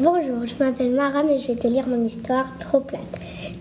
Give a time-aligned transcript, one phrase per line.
[0.00, 3.00] Bonjour, je m'appelle Maram et je vais te lire mon histoire trop plate.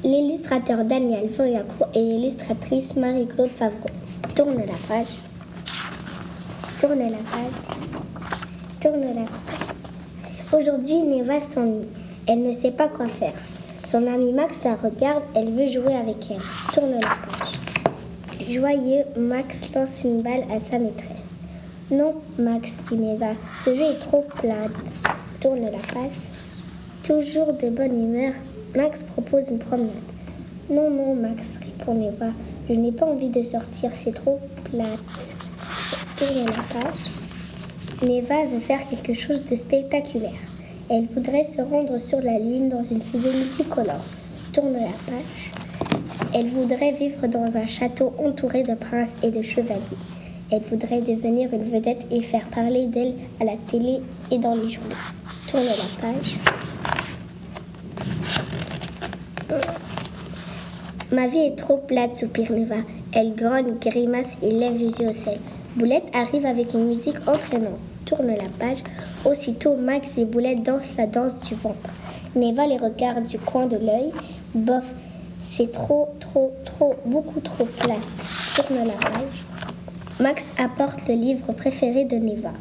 [0.03, 3.91] L'illustrateur Daniel Foyakou et l'illustratrice Marie-Claude Favreau.
[4.35, 5.13] Tourne la page.
[6.79, 7.77] Tourne la page.
[8.81, 10.59] Tourne la page.
[10.59, 11.85] Aujourd'hui, Neva s'ennuie.
[12.27, 13.35] Elle ne sait pas quoi faire.
[13.85, 16.41] Son ami Max la regarde, elle veut jouer avec elle.
[16.73, 18.49] Tourne la page.
[18.49, 21.09] Joyeux, Max lance une balle à sa maîtresse.
[21.91, 24.71] Non, Max, dit Neva, ce jeu est trop plate
[25.43, 26.21] tourne la page.
[27.03, 28.31] Toujours de bonne humeur,
[28.77, 29.91] Max propose une promenade.
[30.69, 32.31] Non, non, Max, répond Neva.
[32.69, 34.39] Je n'ai pas envie de sortir, c'est trop
[34.71, 34.87] plate.
[36.17, 38.07] Tourne la page.
[38.09, 40.31] Neva veut faire quelque chose de spectaculaire.
[40.89, 44.05] Elle voudrait se rendre sur la Lune dans une fusée multicolore.
[44.53, 45.51] Tourne la page.
[46.33, 49.81] Elle voudrait vivre dans un château entouré de princes et de chevaliers.
[50.51, 54.01] Elle voudrait devenir une vedette et faire parler d'elle à la télé
[54.31, 54.95] et dans les journaux.
[55.47, 56.37] Tourne la page.
[61.11, 62.77] Ma vie est trop plate, soupire Neva.
[63.13, 65.39] Elle grogne, grimace et lève les yeux au ciel.
[65.75, 67.79] Boulette arrive avec une musique entraînante.
[68.05, 68.79] Tourne la page.
[69.25, 71.91] Aussitôt, Max et Boulette dansent la danse du ventre.
[72.35, 74.11] Neva les regarde du coin de l'œil.
[74.55, 74.91] Bof,
[75.43, 77.95] c'est trop, trop, trop, beaucoup trop plat.
[78.55, 79.52] Tourne la page.
[80.19, 82.51] Max apporte le livre préféré de Neva.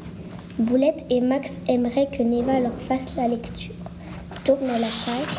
[0.59, 3.75] Boulette et Max aimeraient que Neva leur fasse la lecture.
[4.45, 5.39] Tourne la page.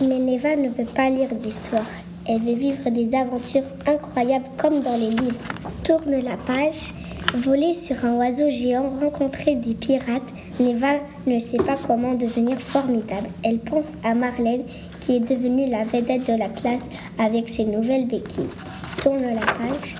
[0.00, 1.84] Mais Neva ne veut pas lire d'histoire.
[2.26, 5.36] Elle veut vivre des aventures incroyables comme dans les livres.
[5.84, 6.94] Tourne la page.
[7.34, 13.28] Voler sur un oiseau géant, rencontrer des pirates, Neva ne sait pas comment devenir formidable.
[13.42, 14.64] Elle pense à Marlène
[15.00, 16.84] qui est devenue la vedette de la classe
[17.18, 18.50] avec ses nouvelles béquilles.
[19.00, 19.96] Tourne la page.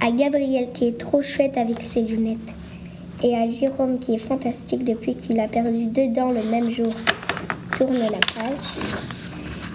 [0.00, 2.38] À Gabriel qui est trop chouette avec ses lunettes.
[3.22, 6.94] Et à Jérôme qui est fantastique depuis qu'il a perdu deux dents le même jour.
[7.76, 8.78] Tourne la page.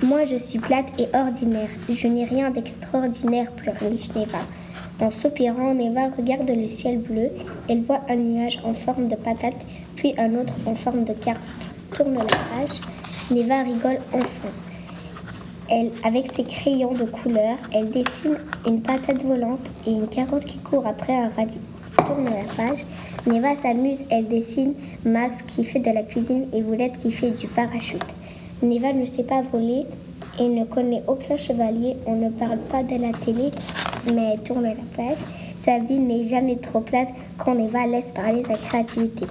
[0.02, 1.70] Moi je suis plate et ordinaire.
[1.88, 3.76] Je n'ai rien d'extraordinaire, pleure
[4.16, 4.40] Neva.
[5.02, 7.30] En soupirant, Neva regarde le ciel bleu.
[7.70, 9.66] Elle voit un nuage en forme de patate,
[9.96, 11.70] puis un autre en forme de carotte.
[11.94, 12.82] Tourne la page.
[13.32, 14.50] Neva rigole enfin.
[15.70, 18.38] Elle, avec ses crayons de couleur, elle dessine
[18.68, 21.60] une patate volante et une carotte qui court après un radis.
[21.96, 22.86] Tourne la page.
[23.26, 24.74] Neva s'amuse, elle dessine
[25.06, 28.04] Max qui fait de la cuisine et Boulette qui fait du parachute.
[28.62, 29.86] Neva ne sait pas voler
[30.40, 31.96] et ne connaît aucun chevalier.
[32.06, 33.52] On ne parle pas de la télé,
[34.14, 35.20] mais tourne la page.
[35.56, 39.26] Sa vie n'est jamais trop plate quand Neva laisse parler sa créativité.